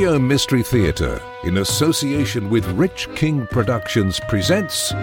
[0.00, 4.94] Audio Mystery Theatre, in association with Rich King Productions, presents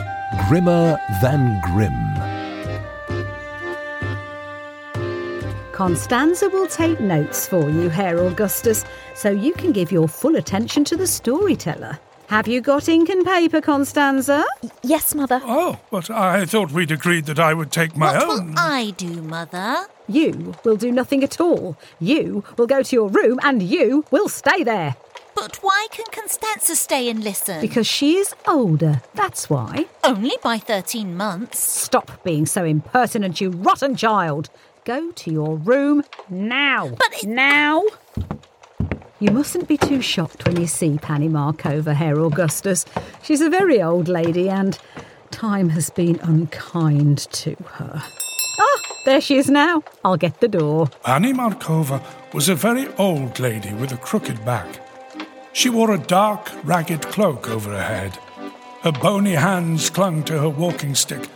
[0.48, 1.94] Grimmer Than Grimm.
[5.72, 10.84] Constanza will take notes for you, Herr Augustus, so you can give your full attention
[10.86, 12.00] to the storyteller.
[12.28, 14.44] Have you got ink and paper, Constanza?
[14.84, 15.40] Yes, Mother.
[15.46, 18.48] Oh, but I thought we'd agreed that I would take my What own.
[18.50, 19.86] will I do, Mother?
[20.10, 21.78] You will do nothing at all.
[22.00, 24.98] You will go to your room and you will stay there.
[25.36, 27.62] But why can Constanza stay and listen?
[27.62, 29.86] Because she is older, that's why.
[30.04, 31.60] Only by 13 months.
[31.60, 34.50] Stop being so impertinent, you rotten child.
[34.84, 36.90] Go to your room now.
[36.90, 37.84] But it- now.
[39.20, 42.86] You mustn't be too shocked when you see Pani Markova, Herr Augustus.
[43.24, 44.78] She's a very old lady and
[45.32, 48.04] time has been unkind to her.
[48.60, 49.82] Ah, there she is now.
[50.06, 50.88] I'll get the door.
[51.04, 52.00] Pani Markova
[52.32, 54.82] was a very old lady with a crooked back.
[55.52, 58.20] She wore a dark, ragged cloak over her head.
[58.82, 61.28] Her bony hands clung to her walking stick.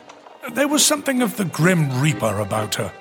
[0.54, 2.94] There was something of the Grim Reaper about her.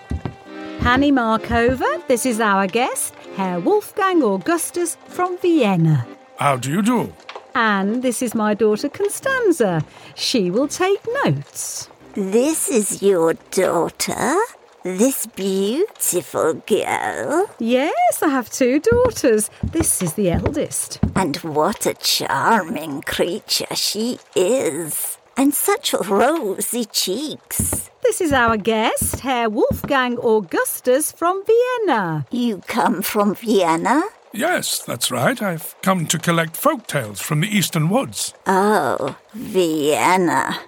[0.81, 6.07] Pani Markova, this is our guest, Herr Wolfgang Augustus from Vienna.
[6.37, 7.15] How do you do?
[7.55, 9.83] And this is my daughter Constanza.
[10.15, 11.89] She will take notes.
[12.13, 14.37] This is your daughter?
[14.85, 17.47] This beautiful girl?
[17.59, 19.49] Yes, I have two daughters.
[19.63, 21.01] This is the eldest.
[21.17, 25.17] And what a charming creature she is.
[25.39, 27.89] And such rosy cheeks.
[28.11, 32.27] This is our guest, Herr Wolfgang Augustus from Vienna.
[32.33, 34.03] You come from Vienna?
[34.33, 35.41] Yes, that's right.
[35.41, 38.35] I've come to collect folk tales from the eastern woods.
[38.49, 40.59] Oh, Vienna.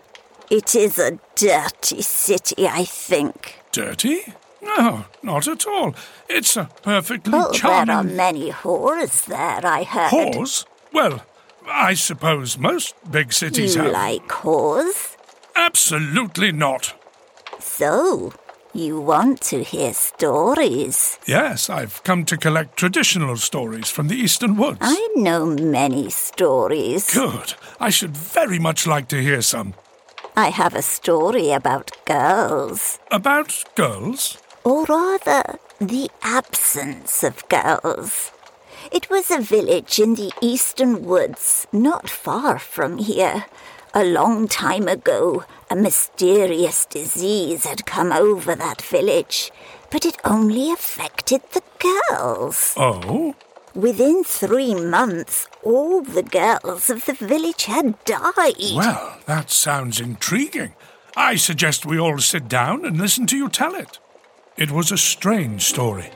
[0.51, 3.59] It is a dirty city, I think.
[3.73, 4.20] Dirty?
[4.63, 5.97] No, not at all.
[6.29, 7.91] It's a perfectly charming.
[7.97, 10.13] Oh, there are many whores there, I heard.
[10.13, 10.64] Whores?
[10.92, 11.27] Well,
[11.67, 13.92] I suppose most big cities You have.
[13.92, 15.17] like whores?
[15.57, 16.95] Absolutely not.
[17.83, 18.33] So,
[18.73, 21.19] you want to hear stories?
[21.27, 24.79] Yes, I've come to collect traditional stories from the eastern woods.
[24.83, 27.13] I know many stories.
[27.13, 27.55] Good.
[27.81, 29.75] I should very much like to hear some.
[30.37, 34.39] I have a story about girls, About girls?
[34.63, 38.31] or rather, the absence of girls.
[38.93, 43.47] It was a village in the eastern woods, not far from here.
[43.95, 49.53] A long time ago, a mysterious disease had come over that village,
[49.91, 52.73] but it only affected the girls.
[52.79, 53.35] Oh?
[53.75, 58.75] Within three months, all the girls of the village had died.
[58.75, 60.75] Well, that sounds intriguing.
[61.14, 63.98] I suggest we all sit down and listen to you tell it.
[64.57, 66.08] It was a strange story.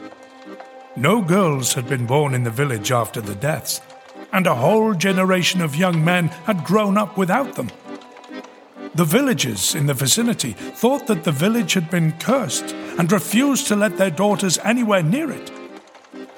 [0.97, 3.83] No girls had been born in the village after the deaths,
[4.37, 7.71] and a whole generation of young men had grown up without them.
[8.95, 13.77] The villagers in the vicinity thought that the village had been cursed and refused to
[13.77, 15.51] let their daughters anywhere near it.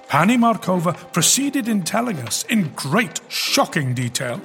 [0.06, 4.40] Pani Markova proceeded in telling us, in great, shocking detail,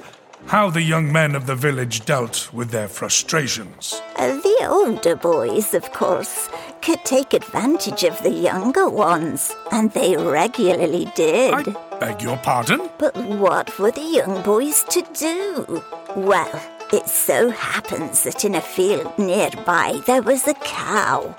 [0.46, 4.02] how the young men of the village dealt with their frustrations.
[4.16, 6.48] Uh, The older boys, of course,
[6.84, 11.54] could take advantage of the younger ones, and they regularly did.
[11.54, 12.90] I beg your pardon?
[12.98, 15.82] But what were the young boys to do?
[16.14, 16.62] Well,
[16.92, 21.34] it so happens that in a field nearby there was a cow,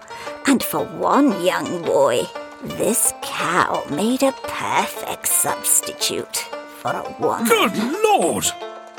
[0.47, 2.23] and for one young boy,
[2.63, 6.37] this cow made a perfect substitute
[6.79, 7.47] for a woman.
[7.47, 8.45] Good Lord!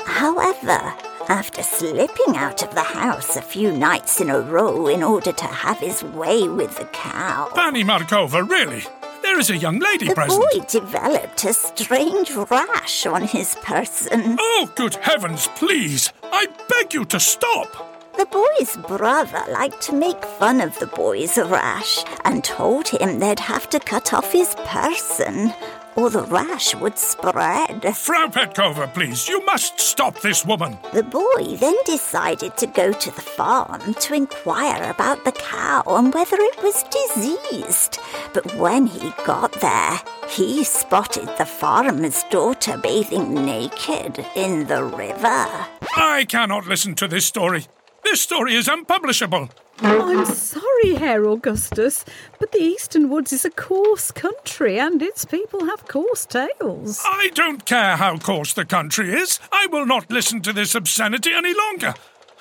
[0.05, 0.95] However,
[1.29, 5.45] after slipping out of the house a few nights in a row in order to
[5.45, 8.83] have his way with the cow, Pani Markova, really?
[9.21, 10.41] There is a young lady the present.
[10.41, 14.37] boy developed a strange rash on his person.
[14.39, 16.13] Oh, good heavens, please!
[16.23, 17.97] I beg you to stop!
[18.17, 23.39] The boy's brother liked to make fun of the boy's rash and told him they'd
[23.41, 25.53] have to cut off his person
[25.97, 27.81] or the rash would spread.
[27.95, 30.77] Frau Petkova, please, you must stop this woman.
[30.93, 36.13] The boy then decided to go to the farm to inquire about the cow and
[36.13, 37.99] whether it was diseased.
[38.33, 39.99] But when he got there,
[40.29, 45.47] he spotted the farmer's daughter bathing naked in the river.
[45.95, 47.65] I cannot listen to this story.
[48.03, 49.49] This story is unpublishable.
[49.79, 52.03] I'm sorry, Herr Augustus,
[52.39, 57.01] but the Eastern Woods is a coarse country and its people have coarse tales.
[57.05, 59.39] I don't care how coarse the country is.
[59.51, 61.93] I will not listen to this obscenity any longer.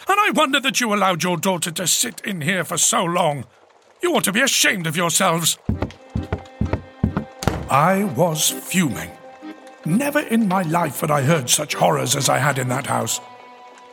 [0.08, 3.44] And I wonder that you allowed your daughter to sit in here for so long.
[4.02, 5.58] You ought to be ashamed of yourselves.
[7.68, 9.10] I was fuming.
[9.84, 13.20] Never in my life had I heard such horrors as I had in that house.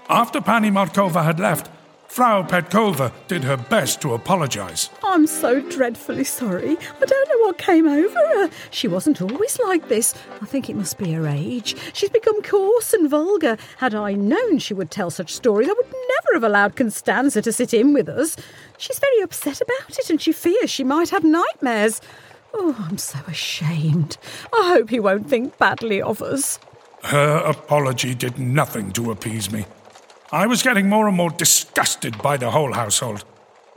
[0.10, 1.69] After Pani Markova had left,
[2.13, 4.92] Frau Petkova did her best to apologize.
[5.04, 6.77] I'm so dreadfully sorry.
[6.77, 8.51] I don't know what came over her.
[8.69, 10.13] She wasn't always like this.
[10.39, 11.75] I think it must be her age.
[11.94, 13.57] She's become coarse and vulgar.
[13.77, 17.51] Had I known she would tell such stories, I would never have allowed Constanza to
[17.51, 18.36] sit in with us.
[18.77, 22.00] She's very upset about it and she fears she might have nightmares.
[22.54, 24.19] Oh, I'm so ashamed.
[24.54, 26.59] I hope he won't think badly of us.
[27.06, 29.66] Her apology did nothing to appease me.
[30.33, 33.24] I was getting more and more disgusted by the whole household.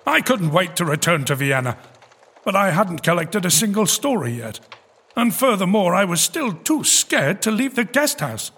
[0.06, 1.76] I couldn't wait to return to Vienna,
[2.47, 4.61] but I hadn't collected a single story yet.
[5.14, 8.53] And furthermore, I was still too scared to leave the guest house.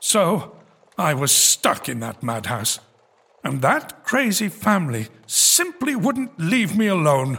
[0.00, 0.54] So,
[0.98, 2.78] I was stuck in that madhouse.
[3.42, 7.38] And that crazy family simply wouldn't leave me alone.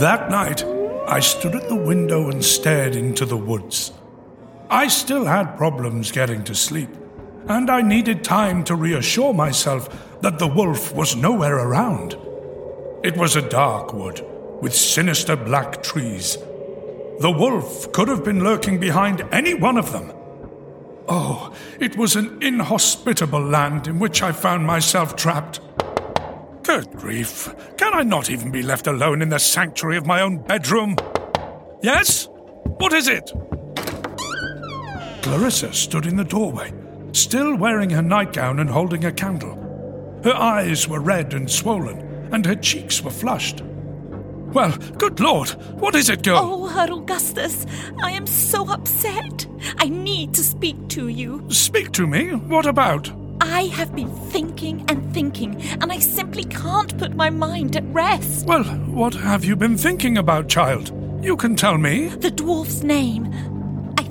[0.00, 0.64] That night,
[1.06, 3.92] I stood at the window and stared into the woods.
[4.70, 6.90] I still had problems getting to sleep,
[7.48, 12.16] and I needed time to reassure myself that the wolf was nowhere around.
[13.02, 14.22] It was a dark wood
[14.60, 16.36] with sinister black trees.
[17.20, 20.12] The wolf could have been lurking behind any one of them.
[21.08, 25.60] Oh, it was an inhospitable land in which I found myself trapped.
[26.62, 30.42] Good grief, can I not even be left alone in the sanctuary of my own
[30.42, 30.96] bedroom?
[31.82, 32.28] Yes?
[32.64, 33.32] What is it?
[35.28, 36.72] Clarissa stood in the doorway,
[37.12, 39.56] still wearing her nightgown and holding a candle.
[40.24, 41.98] Her eyes were red and swollen,
[42.32, 43.60] and her cheeks were flushed.
[43.60, 46.38] Well, good Lord, what is it, girl?
[46.42, 47.66] Oh, Herr Augustus,
[48.02, 49.46] I am so upset.
[49.76, 51.44] I need to speak to you.
[51.50, 52.30] Speak to me.
[52.34, 53.12] What about?
[53.42, 58.46] I have been thinking and thinking, and I simply can't put my mind at rest.
[58.46, 60.90] Well, what have you been thinking about, child?
[61.22, 62.08] You can tell me.
[62.08, 63.57] The dwarf's name.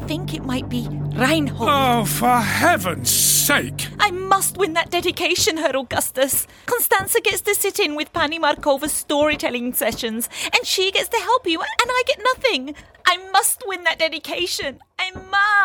[0.08, 1.70] I think it might be Reinhold.
[1.70, 3.90] Oh, for heaven's sake!
[4.00, 6.48] I must win that dedication, Herr Augustus.
[6.66, 11.46] Constanza gets to sit in with Pani Markova's storytelling sessions, and she gets to help
[11.46, 12.74] you, and I get nothing.
[13.06, 14.80] I must win that dedication.
[14.98, 15.12] I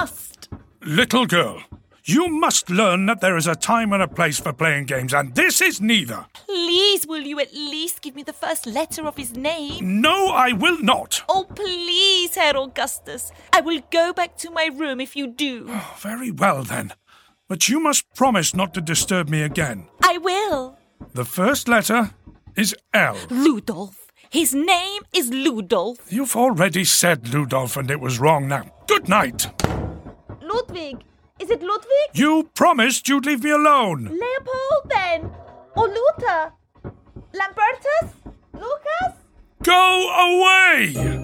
[0.00, 0.48] must.
[0.80, 1.62] Little girl,
[2.04, 5.34] you must learn that there is a time and a place for playing games, and
[5.34, 6.26] this is neither.
[6.46, 10.00] Please, will you at least give me the first letter of his name?
[10.00, 11.22] No, I will not.
[11.28, 13.30] Oh, please, Herr Augustus.
[13.52, 15.66] I will go back to my room if you do.
[15.84, 16.92] Oh, very well, then.
[17.48, 19.88] But you must promise not to disturb me again.
[20.02, 20.78] I will.
[21.14, 22.10] The first letter
[22.56, 23.16] is L.
[23.28, 23.94] Ludolf.
[24.30, 25.98] His name is Ludolf.
[26.08, 28.72] You've already said Ludolf, and it was wrong now.
[28.86, 29.46] Good night.
[30.40, 31.02] Ludwig.
[31.42, 32.10] Is it Ludwig?
[32.12, 34.04] You promised you'd leave me alone.
[34.04, 35.28] Leopold, then.
[35.74, 36.52] Or Luther.
[37.34, 38.14] Lambertus?
[38.52, 39.16] Lucas?
[39.64, 41.21] Go away!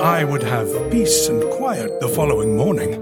[0.00, 2.92] I would have peace and quiet the following morning.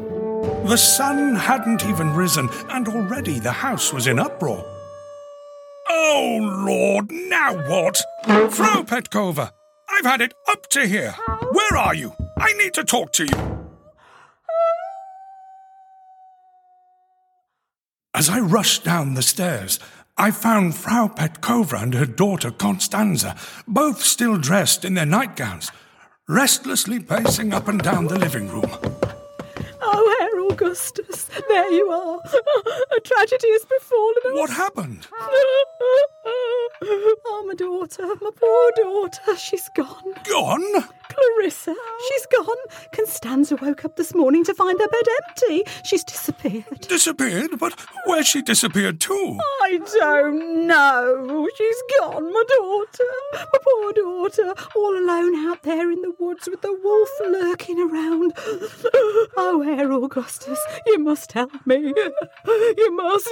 [0.67, 4.65] The sun hadn't even risen, and already the house was in uproar.
[5.89, 8.03] Oh, Lord, now what?
[8.25, 9.53] Frau Petkova,
[9.89, 11.13] I've had it up to here.
[11.53, 12.15] Where are you?
[12.37, 13.69] I need to talk to you.
[18.13, 19.79] As I rushed down the stairs,
[20.17, 23.37] I found Frau Petkova and her daughter Constanza,
[23.69, 25.71] both still dressed in their nightgowns,
[26.29, 28.71] restlessly pacing up and down the living room.
[29.81, 32.21] Oh, Herr Augustus, there you are.
[32.97, 34.39] A tragedy has befallen us.
[34.39, 35.07] What happened?
[37.31, 40.15] Oh, my daughter, my poor daughter, she's gone.
[40.29, 40.85] Gone?
[41.09, 41.75] Clarissa,
[42.09, 42.57] she's gone.
[42.93, 45.65] Constanza woke up this morning to find her bed empty.
[45.85, 46.81] She's disappeared.
[46.83, 47.59] Disappeared?
[47.59, 49.39] But where's she disappeared to?
[49.63, 51.49] I don't know.
[51.57, 53.05] She's gone, my daughter.
[53.33, 58.33] My poor daughter, all alone out there in the woods with the wolf lurking around.
[59.37, 61.95] Oh, Herr Augustus, you must help me.
[62.47, 63.29] You must.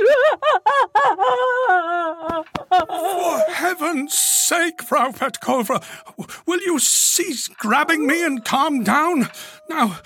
[2.88, 5.82] For heaven's sake, Frau Petkova,
[6.46, 9.28] will you cease grabbing me and calm down?
[9.68, 9.98] Now,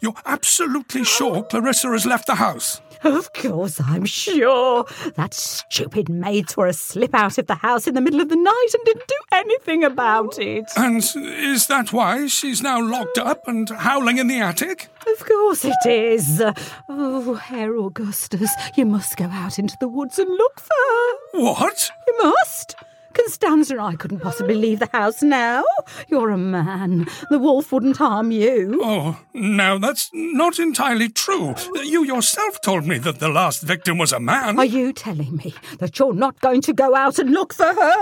[0.00, 2.80] you're absolutely sure Clarissa has left the house.
[3.04, 4.84] Of course, I'm sure.
[5.14, 8.34] That stupid maid tore a slip out of the house in the middle of the
[8.34, 10.64] night and didn't do anything about it.
[10.76, 14.88] And is that why she's now locked up and howling in the attic?
[15.06, 16.42] Of course it is.
[16.88, 21.40] Oh, Herr Augustus, you must go out into the woods and look for her.
[21.44, 21.88] What?
[22.08, 22.74] You must.
[23.12, 25.64] Constanza and I couldn't possibly leave the house now.
[26.08, 27.06] You're a man.
[27.30, 28.80] The wolf wouldn't harm you.
[28.82, 31.54] Oh, now that's not entirely true.
[31.74, 34.58] You yourself told me that the last victim was a man.
[34.58, 38.00] Are you telling me that you're not going to go out and look for her?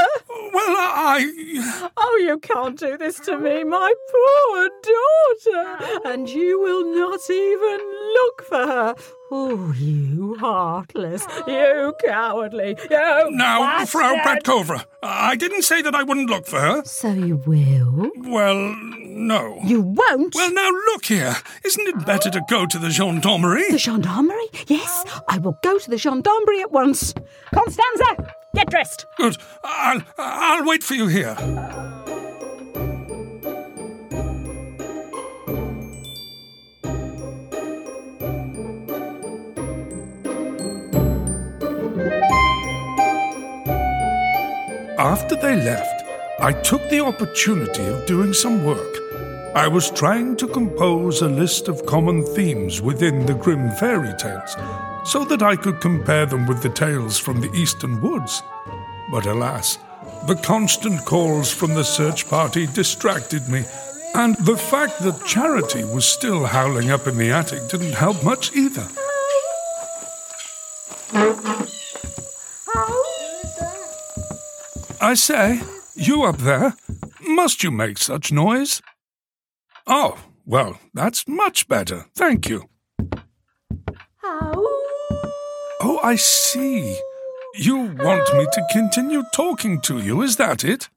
[0.52, 1.90] Well, I.
[1.96, 6.12] Oh, you can't do this to me, my poor daughter.
[6.12, 7.80] And you will not even
[8.14, 8.94] look for her.
[9.32, 13.30] Oh, you heartless, you cowardly, you.
[13.30, 13.88] Now, bastard.
[13.90, 16.82] Frau Petkova, I didn't say that I wouldn't look for her.
[16.84, 18.10] So you will?
[18.16, 19.60] Well, no.
[19.64, 20.34] You won't?
[20.34, 21.36] Well, now look here.
[21.64, 23.70] Isn't it better to go to the gendarmerie?
[23.70, 24.48] The gendarmerie?
[24.66, 27.14] Yes, I will go to the gendarmerie at once.
[27.54, 29.06] Constanza, get dressed.
[29.16, 29.36] Good.
[29.62, 31.36] I'll, I'll wait for you here.
[45.00, 46.02] After they left,
[46.40, 48.98] I took the opportunity of doing some work.
[49.54, 54.54] I was trying to compose a list of common themes within the Grimm fairy tales
[55.06, 58.42] so that I could compare them with the tales from the Eastern Woods.
[59.10, 59.78] But alas,
[60.26, 63.64] the constant calls from the search party distracted me,
[64.14, 68.54] and the fact that Charity was still howling up in the attic didn't help much
[68.54, 68.86] either.
[75.00, 75.60] I say,
[75.94, 76.74] you up there,
[77.20, 78.82] must you make such noise?
[79.86, 82.68] Oh, well, that's much better, thank you.
[84.22, 86.98] Oh, I see.
[87.54, 90.90] You want me to continue talking to you, is that it?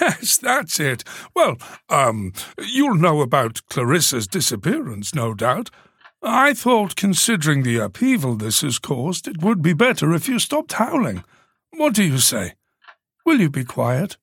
[0.00, 1.04] Yes, that's it.
[1.34, 1.56] Well,
[1.88, 5.70] um, you'll know about Clarissa's disappearance, no doubt.
[6.22, 10.72] I thought, considering the upheaval this has caused, it would be better if you stopped
[10.74, 11.24] howling.
[11.80, 12.56] What do you say?
[13.24, 14.18] Will you be quiet?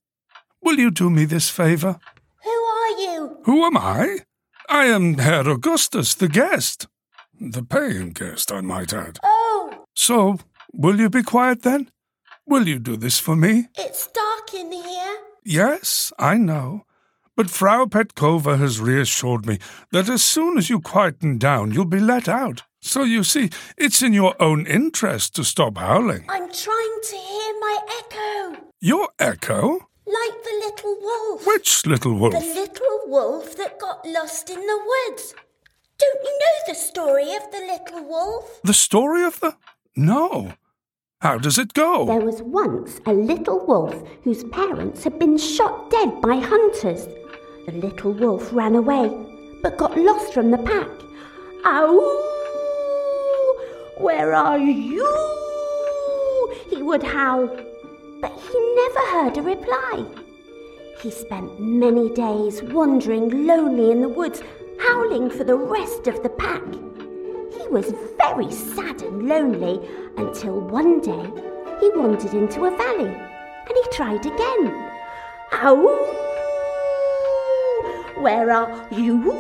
[0.61, 1.97] Will you do me this favour?
[2.43, 3.37] Who are you?
[3.45, 4.19] Who am I?
[4.69, 6.85] I am Herr Augustus, the guest.
[7.41, 9.17] The paying guest, I might add.
[9.23, 10.37] Oh, So,
[10.71, 11.89] will you be quiet then?
[12.45, 13.69] Will you do this for me?
[13.75, 15.17] it's dark in here.
[15.43, 16.85] Yes, I know.
[17.37, 19.59] But Frau Petkova has reassured me
[19.91, 22.63] that as soon as you quieten down, you'll be let out.
[22.81, 26.25] So you see, it's in your own interest to stop howling.
[26.29, 28.67] I'm trying to hear my echo.
[28.81, 29.73] Your echo?
[30.07, 31.45] Like the little wolf.
[31.45, 32.33] Which little wolf?
[32.33, 35.35] The little wolf that got lost in the woods.
[35.99, 38.61] Don't you know the story of the little wolf?
[38.63, 39.55] The story of the.
[39.95, 40.53] No.
[41.21, 42.05] How does it go?
[42.05, 47.07] There was once a little wolf whose parents had been shot dead by hunters.
[47.67, 49.11] The little wolf ran away,
[49.61, 50.87] but got lost from the pack.
[51.65, 51.99] Ow!
[53.97, 55.05] Where are you?
[56.69, 57.47] He would howl,
[58.21, 60.05] but he never heard a reply.
[61.01, 64.41] He spent many days wandering lonely in the woods,
[64.79, 66.63] howling for the rest of the pack.
[67.51, 71.29] He was very sad and lonely until one day
[71.81, 74.89] he wandered into a valley and he tried again.
[75.51, 76.26] Ow!
[78.21, 79.31] Where are you?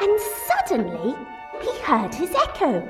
[0.00, 1.14] And suddenly
[1.60, 2.86] he heard his echo.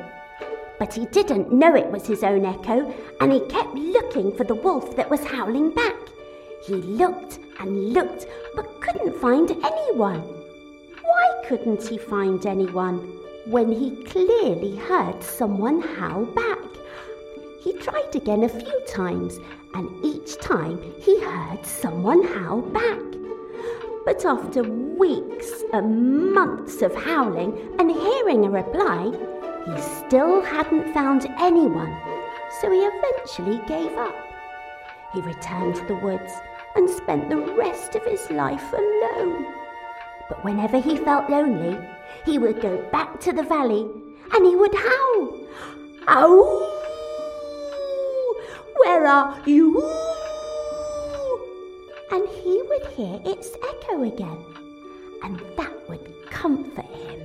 [0.78, 4.54] But he didn't know it was his own echo and he kept looking for the
[4.54, 5.96] wolf that was howling back.
[6.64, 10.22] He looked and looked but couldn't find anyone.
[11.02, 12.98] Why couldn't he find anyone
[13.46, 16.58] when he clearly heard someone howl back?
[17.60, 19.38] He tried again a few times,
[19.74, 23.17] and each time he heard someone howl back.
[24.08, 29.12] But after weeks and months of howling and hearing a reply,
[29.66, 31.94] he still hadn't found anyone,
[32.58, 34.14] so he eventually gave up.
[35.12, 36.32] He returned to the woods
[36.74, 39.44] and spent the rest of his life alone.
[40.30, 41.78] But whenever he felt lonely,
[42.24, 43.90] he would go back to the valley
[44.32, 45.38] and he would howl.
[46.08, 46.70] Ow!
[48.74, 50.17] Where are you?
[52.10, 54.44] And he would hear its echo again,
[55.22, 57.20] and that would comfort him.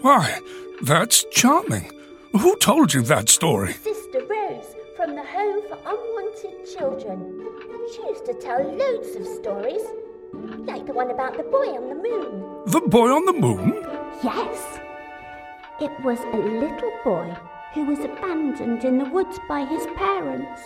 [0.00, 0.40] Why,
[0.82, 1.90] that's charming.
[2.32, 3.72] Who told you that story?
[3.72, 7.48] Sister Rose from the Home for Unwanted Children.
[7.94, 9.82] She used to tell loads of stories,
[10.66, 12.62] like the one about the boy on the moon.
[12.66, 13.74] The boy on the moon?
[14.22, 14.78] Yes,
[15.80, 17.36] it was a little boy
[17.74, 20.60] who was abandoned in the woods by his parents.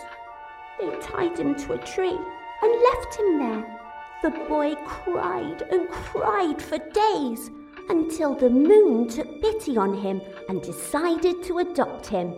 [0.79, 2.19] They tied him to a tree
[2.61, 3.79] and left him there.
[4.23, 7.49] The boy cried and cried for days
[7.89, 12.33] until the moon took pity on him and decided to adopt him.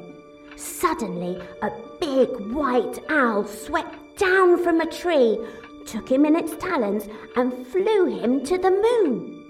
[0.56, 5.40] Suddenly, a big white owl swept down from a tree,
[5.86, 9.44] took him in its talons, and flew him to the moon.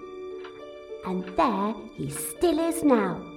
[1.06, 3.33] And there he still is now.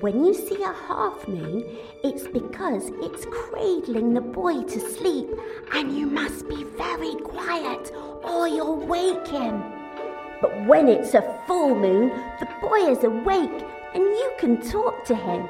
[0.00, 1.62] When you see a half moon,
[2.02, 5.28] it's because it's cradling the boy to sleep,
[5.74, 7.92] and you must be very quiet
[8.24, 9.62] or you'll wake him.
[10.40, 12.08] But when it's a full moon,
[12.40, 15.46] the boy is awake and you can talk to him.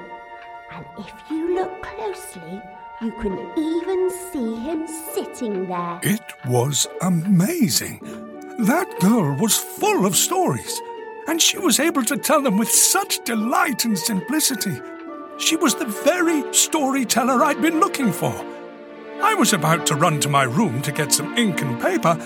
[0.72, 2.60] And if you look closely,
[3.02, 6.00] you can even see him sitting there.
[6.02, 8.00] It was amazing.
[8.58, 10.80] That girl was full of stories,
[11.30, 14.76] and she was able to tell them with such delight and simplicity.
[15.38, 18.34] She was the very storyteller I'd been looking for.
[19.22, 22.18] I was about to run to my room to get some ink and paper,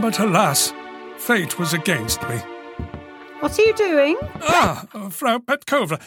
[0.00, 0.72] but alas,
[1.16, 2.36] fate was against me.
[3.40, 4.16] What are you doing?
[4.42, 6.00] Ah, Frau Petkova,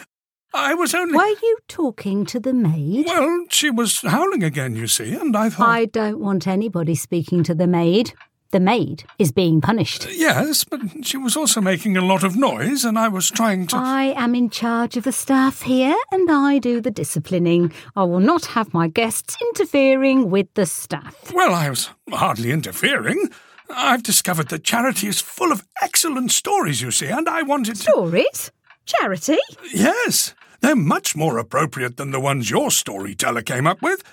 [0.53, 1.17] I was only.
[1.17, 3.07] Were you talking to the maid?
[3.07, 5.67] Well, she was howling again, you see, and I thought.
[5.67, 8.13] I don't want anybody speaking to the maid.
[8.51, 10.07] The maid is being punished.
[10.11, 13.77] Yes, but she was also making a lot of noise, and I was trying to.
[13.77, 17.71] I am in charge of the staff here, and I do the disciplining.
[17.95, 21.31] I will not have my guests interfering with the staff.
[21.33, 23.29] Well, I was hardly interfering.
[23.69, 27.83] I've discovered that Charity is full of excellent stories, you see, and I wanted to.
[27.83, 28.51] Stories?
[28.85, 29.37] Charity?
[29.73, 34.03] Yes, they're much more appropriate than the ones your storyteller came up with.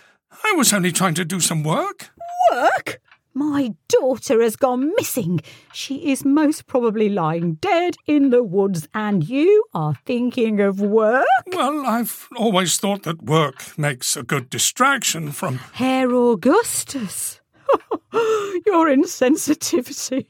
[0.45, 2.11] I was only trying to do some work.
[2.53, 3.01] Work?
[3.39, 5.39] My daughter has gone missing.
[5.73, 11.25] She is most probably lying dead in the woods, and you are thinking of work?
[11.47, 15.59] Well, I've always thought that work makes a good distraction from.
[15.75, 17.41] Herr Augustus.
[18.13, 20.27] Your insensitivity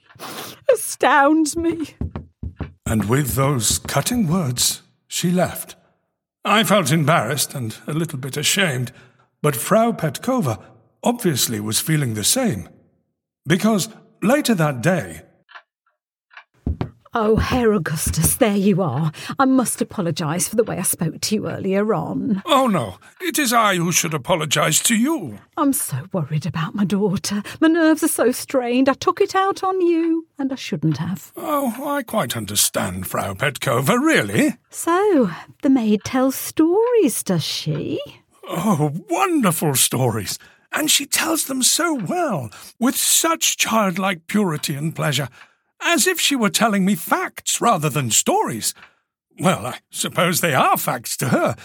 [0.70, 1.94] astounds me.
[2.84, 5.76] And with those cutting words, she left.
[6.44, 8.92] I felt embarrassed and a little bit ashamed,
[9.40, 10.62] but Frau Petkova
[11.02, 12.68] obviously was feeling the same.
[13.48, 13.88] Because
[14.22, 15.22] later that day,
[17.14, 19.10] Oh, Herr Augustus, there you are.
[19.38, 22.42] I must apologise for the way I spoke to you earlier on.
[22.44, 25.38] Oh, no, it is I who should apologise to you.
[25.56, 27.42] I'm so worried about my daughter.
[27.62, 28.90] My nerves are so strained.
[28.90, 31.32] I took it out on you, and I shouldn't have.
[31.34, 34.58] Oh, I quite understand, Frau Petkova, really.
[34.68, 35.30] So,
[35.62, 37.98] the maid tells stories, does she?
[38.46, 40.38] Oh, wonderful stories.
[40.72, 45.28] And she tells them so well, with such childlike purity and pleasure
[45.80, 48.74] as if she were telling me facts rather than stories.
[49.38, 51.56] Well, I suppose they are facts to her.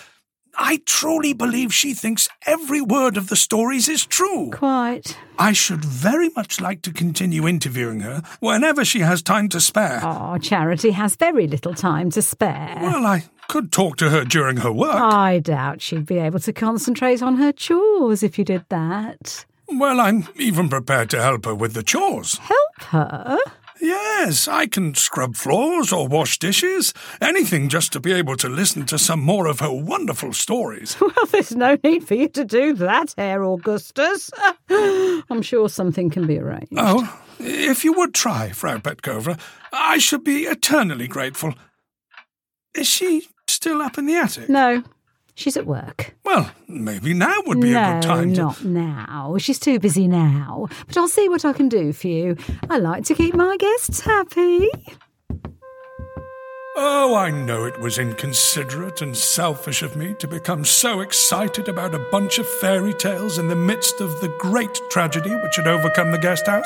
[0.55, 4.51] I truly believe she thinks every word of the stories is true.
[4.51, 5.17] Quite.
[5.39, 10.01] I should very much like to continue interviewing her whenever she has time to spare.
[10.03, 12.77] Oh, Charity has very little time to spare.
[12.79, 14.95] Well, I could talk to her during her work.
[14.95, 19.45] I doubt she'd be able to concentrate on her chores if you did that.
[19.67, 22.37] Well, I'm even prepared to help her with the chores.
[22.37, 23.37] Help her?
[23.81, 28.85] Yes, I can scrub floors or wash dishes, anything just to be able to listen
[28.85, 30.95] to some more of her wonderful stories.
[31.01, 34.31] Well, there's no need for you to do that, Herr Augustus.
[34.69, 36.73] I'm sure something can be arranged.
[36.77, 39.39] Oh, if you would try, Frau Petkova,
[39.71, 41.53] I should be eternally grateful.
[42.75, 44.49] Is she still up in the attic?
[44.49, 44.83] No,
[45.35, 46.15] she's at work.
[46.23, 48.41] Well, maybe now would be no, a good time to.
[48.41, 49.37] not now.
[49.37, 50.67] She's too busy now.
[50.87, 52.37] But I'll see what I can do for you.
[52.69, 54.69] I like to keep my guests happy.
[56.75, 61.93] Oh, I know it was inconsiderate and selfish of me to become so excited about
[61.93, 66.11] a bunch of fairy tales in the midst of the great tragedy which had overcome
[66.11, 66.65] the guest house.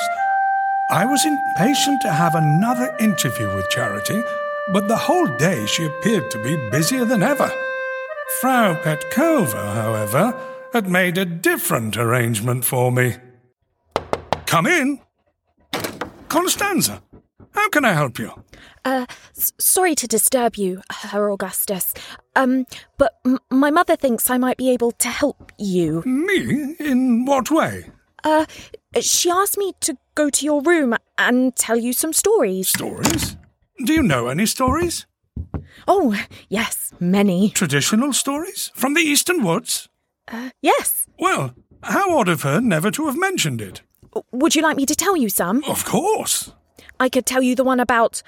[0.90, 4.22] I was impatient to have another interview with Charity,
[4.72, 7.50] but the whole day she appeared to be busier than ever.
[8.40, 10.38] Frau Petkova, however,
[10.72, 13.16] had made a different arrangement for me.
[14.46, 15.00] Come in.
[16.28, 17.02] Constanza,
[17.52, 18.30] how can I help you?
[18.84, 21.94] Uh, s- sorry to disturb you, Herr Augustus.
[22.36, 22.66] Um,
[22.98, 26.02] but m- my mother thinks I might be able to help you.
[26.04, 26.74] Me?
[26.78, 27.90] In what way?
[28.24, 28.44] Uh,
[29.00, 32.68] she asked me to go to your room and tell you some stories.
[32.68, 33.36] Stories?
[33.84, 35.06] Do you know any stories?
[35.86, 37.50] Oh, yes, many.
[37.50, 38.72] Traditional stories?
[38.74, 39.88] From the Eastern Woods?
[40.26, 41.06] Uh, yes.
[41.18, 43.82] Well, how odd of her never to have mentioned it.
[44.32, 45.62] Would you like me to tell you some?
[45.64, 46.52] Of course.
[46.98, 48.22] I could tell you the one about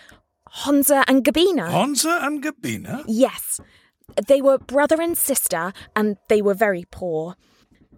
[0.65, 1.69] Honza and Gabina.
[1.69, 3.05] Honza and Gabina?
[3.07, 3.61] Yes.
[4.27, 7.37] They were brother and sister, and they were very poor.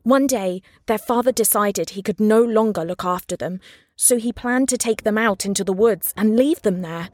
[0.03, 3.61] One day, their father decided he could no longer look after them,
[3.95, 7.11] so he planned to take them out into the woods and leave them there.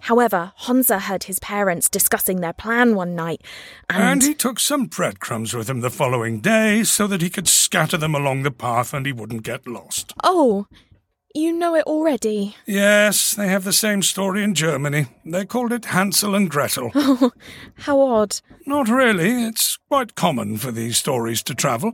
[0.00, 3.42] However, Honza heard his parents discussing their plan one night,
[3.88, 7.48] and, And he took some breadcrumbs with him the following day so that he could
[7.48, 10.12] scatter them along the path and he wouldn't get lost.
[10.24, 10.66] oh,
[11.34, 12.56] you know it already.
[12.64, 15.04] Yes, they have the same story in Germany.
[15.22, 16.90] They called it Hansel and Gretel.
[16.94, 17.30] Oh,
[17.74, 18.40] how odd.
[18.66, 19.44] Not really.
[19.44, 21.92] It's quite common for these stories to travel.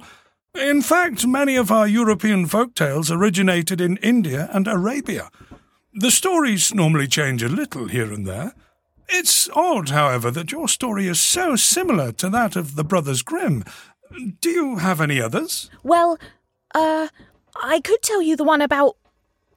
[0.55, 5.29] In fact, many of our European folk tales originated in India and Arabia.
[5.95, 8.55] The stories normally change a little here and there.
[9.09, 13.63] It's odd, however, that your story is so similar to that of the Brothers Grimm.
[14.41, 15.71] Do you have any others?
[15.83, 16.19] Well,
[16.75, 17.09] uh,
[17.63, 18.97] I could tell you the one about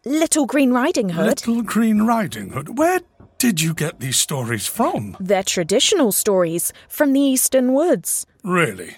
[0.03, 1.25] Little Green Riding Hood.
[1.25, 2.77] Little Green Riding Hood.
[2.77, 2.99] Where
[3.37, 5.15] did you get these stories from?
[5.19, 8.25] They're traditional stories from the Eastern Woods.
[8.43, 8.97] Really?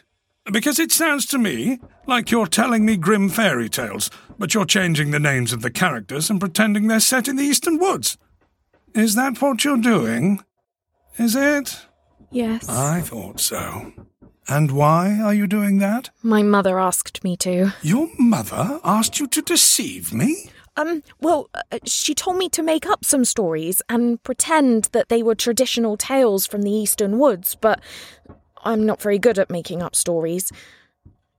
[0.52, 5.12] Because it sounds to me like you're telling me Grimm fairy tales, but you're changing
[5.12, 8.18] the names of the characters and pretending they're set in the Eastern Woods.
[8.94, 10.44] Is that what you're doing?
[11.18, 11.86] Is it?
[12.32, 12.68] Yes.
[12.70, 13.92] I thought so.
[14.48, 16.10] And why are you doing that?
[16.24, 17.74] My mother asked me to.
[17.82, 20.50] Your mother asked you to deceive me?
[20.78, 25.24] Um, well, uh, she told me to make up some stories and pretend that they
[25.24, 27.82] were traditional tales from the Eastern Woods, but
[28.68, 30.52] I'm not very good at making up stories.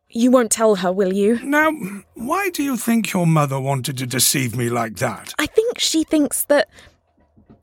[0.09, 1.39] You won't tell her, will you?
[1.45, 1.71] Now,
[2.15, 5.35] why do you think your mother wanted to deceive me like that?
[5.39, 6.71] I think she thinks that.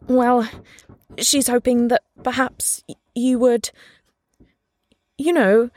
[0.08, 0.47] Well,
[1.17, 2.84] she's hoping that perhaps
[3.15, 3.71] you would.
[5.17, 5.69] You know,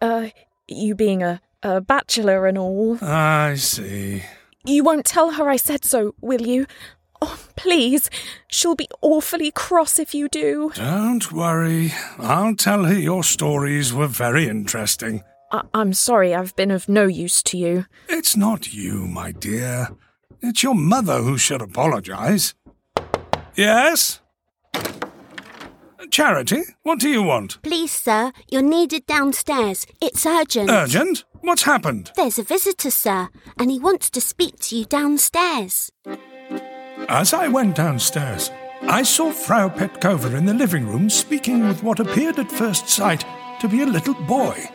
[0.00, 0.28] uh,
[0.68, 2.98] you being a, a bachelor and all.
[3.02, 4.22] I see.
[4.64, 6.66] You won't tell her I said so, will you?
[7.22, 8.10] Oh, please.
[8.48, 10.72] She'll be awfully cross if you do.
[10.74, 11.92] Don't worry.
[12.18, 15.22] I'll tell her your stories were very interesting.
[15.52, 17.86] I- I'm sorry I've been of no use to you.
[18.08, 19.88] It's not you, my dear.
[20.42, 22.54] It's your mother who should apologize.
[23.54, 24.20] Yes?
[26.10, 27.60] Charity, what do you want?
[27.62, 29.86] Please, sir, you're needed downstairs.
[30.02, 30.70] It's urgent.
[30.70, 31.24] Urgent?
[31.40, 32.12] What's happened?
[32.14, 35.90] There's a visitor, sir, and he wants to speak to you downstairs.
[37.08, 38.50] As I went downstairs,
[38.82, 43.24] I saw Frau Petkova in the living room speaking with what appeared at first sight
[43.60, 44.68] to be a little boy.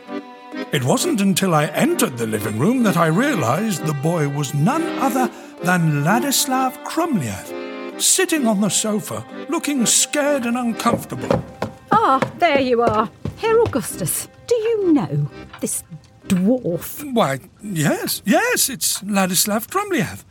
[0.72, 4.82] It wasn't until I entered the living room that I realized the boy was none
[4.98, 5.28] other
[5.64, 11.44] than Ladislav Krumliev, sitting on the sofa, looking scared and uncomfortable.
[11.90, 13.10] Ah, there you are.
[13.38, 15.28] Herr Augustus, do you know
[15.60, 15.82] this
[16.28, 17.12] dwarf?
[17.12, 20.24] Why, yes, yes, it's Ladislav Krumliev.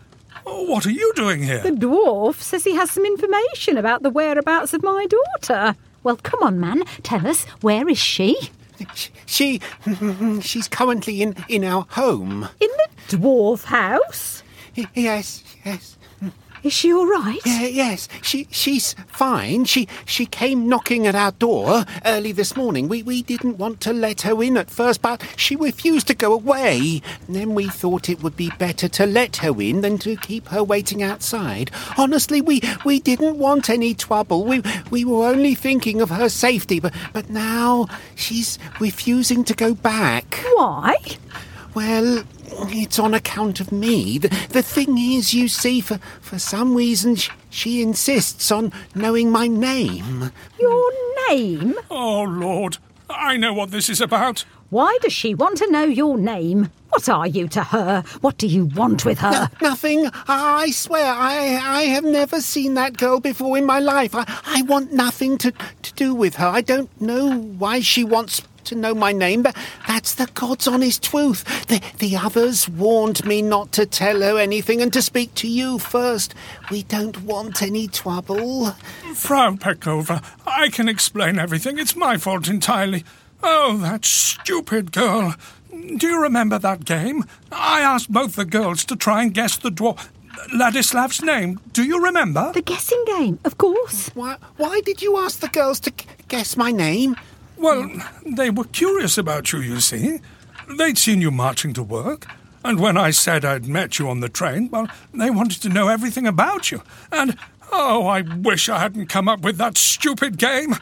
[0.51, 1.59] Oh, What are you doing here?
[1.59, 5.75] The dwarf says he has some information about the whereabouts of my daughter.
[6.03, 8.38] Well, come on, man, tell us, where is she?
[9.25, 9.59] She,
[10.41, 12.47] she's currently in, in our home.
[12.62, 14.41] In the dwarf house?
[14.77, 15.97] Y- Yes, yes.
[16.63, 17.39] Is she all right?
[17.45, 19.65] Yeah, yes, she she's fine.
[19.65, 22.89] She she came knocking at our door early this morning.
[22.89, 26.34] We we didn't want to let her in at first, but she refused to go
[26.34, 27.02] away.
[27.28, 30.50] And then we thought it would be better to let her in than to keep
[30.50, 31.72] her waiting outside.
[31.98, 34.43] Honestly, we we didn't want any trouble.
[34.43, 39.74] We we were only thinking of her safety, but but now she's refusing to go
[39.74, 40.43] back.
[40.56, 40.98] Why?
[41.74, 44.17] Well, it's on account of me.
[44.17, 49.31] The, the thing is, you see, for, for some reason, sh- she insists on knowing
[49.31, 50.31] my name.
[50.59, 50.91] Your
[51.29, 51.75] name?
[51.89, 52.77] Oh, Lord,
[53.09, 54.45] I know what this is about.
[54.69, 56.69] Why does she want to know your name?
[56.89, 58.03] What are you to her?
[58.21, 59.49] What do you want with her?
[59.62, 60.09] Nothing.
[60.27, 64.13] I swear, I I have never seen that girl before in my life.
[64.13, 66.47] I, I want nothing to, to do with her.
[66.47, 69.55] I don't know why she wants to know my name, but
[69.88, 71.43] that's the God's honest truth.
[71.67, 75.79] The, the others warned me not to tell her anything and to speak to you
[75.79, 76.34] first.
[76.71, 78.71] We don't want any trouble.
[79.15, 81.77] Frau Petkova, I can explain everything.
[81.77, 83.03] It's my fault entirely.
[83.43, 85.36] Oh, that stupid girl.
[85.71, 87.23] Do you remember that game?
[87.51, 90.10] I asked both the girls to try and guess the dwarf.
[90.53, 91.60] Ladislav's name.
[91.73, 92.51] Do you remember?
[92.53, 94.10] The guessing game, of course.
[94.13, 97.15] Why, why did you ask the girls to g- guess my name?
[97.60, 97.89] Well,
[98.26, 100.19] they were curious about you, you see.
[100.78, 102.26] They'd seen you marching to work.
[102.63, 105.88] And when I said I'd met you on the train, well, they wanted to know
[105.88, 106.82] everything about you.
[107.12, 107.38] And,
[107.72, 110.76] oh, I wish I hadn't come up with that stupid game.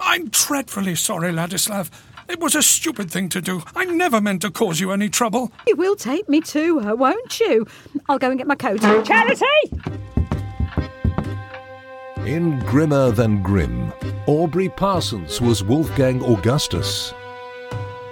[0.00, 1.90] I'm dreadfully sorry, Ladislav.
[2.28, 3.62] It was a stupid thing to do.
[3.76, 5.52] I never meant to cause you any trouble.
[5.66, 7.66] You will take me to her, won't you?
[8.08, 8.80] I'll go and get my coat.
[8.80, 9.44] Charity!
[12.26, 13.92] In Grimmer Than Grimm,
[14.26, 17.12] Aubrey Parsons was Wolfgang Augustus.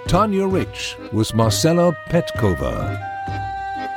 [0.07, 2.95] Tanya Rich was Marcella Petkova.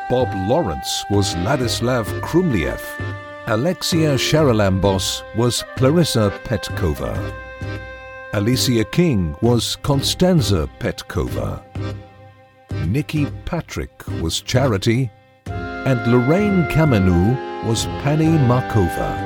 [0.09, 2.81] Bob Lawrence was Ladislav Krumliev.
[3.49, 7.13] Alexia Charalambos was Clarissa Petkova.
[8.33, 11.63] Alicia King was Constanza Petkova.
[12.87, 15.11] Nikki Patrick was Charity,
[15.45, 19.26] and Lorraine Kamenou was Pani Markova.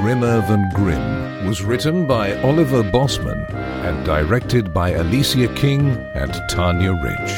[0.00, 6.92] Grimmer Than Grimm was written by Oliver Bosman and directed by Alicia King and Tanya
[6.92, 7.32] Rich.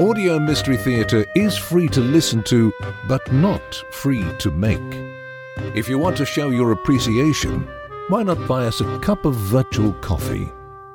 [0.00, 2.72] Audio Mystery Theatre is free to listen to,
[3.06, 4.80] but not free to make.
[5.76, 7.68] If you want to show your appreciation,
[8.08, 10.50] why not buy us a cup of virtual coffee?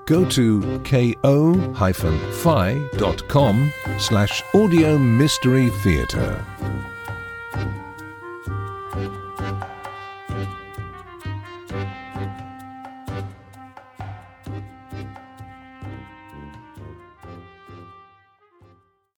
[0.06, 1.84] Go to ko-fi.com
[4.00, 6.44] slash audio mystery theatre.